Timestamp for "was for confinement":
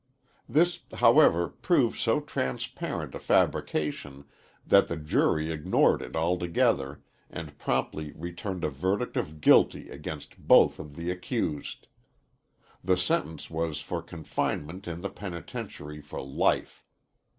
13.51-14.87